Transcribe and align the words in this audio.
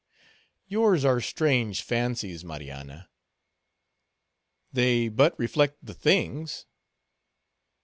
"Yours 0.65 1.05
are 1.05 1.21
strange 1.21 1.83
fancies, 1.83 2.43
Marianna." 2.43 3.07
"They 4.73 5.09
but 5.09 5.37
reflect 5.37 5.77
the 5.85 5.93
things." 5.93 6.65